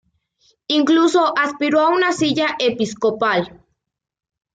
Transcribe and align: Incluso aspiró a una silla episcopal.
Incluso 0.65 1.31
aspiró 1.37 1.81
a 1.81 1.89
una 1.89 2.11
silla 2.11 2.55
episcopal. 2.57 3.61